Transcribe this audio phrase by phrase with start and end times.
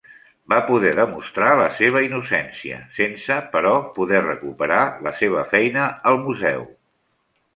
[0.51, 6.65] Va poder demostrar la seva innocència, sense, però, poder recuperar la seva feina al Museu.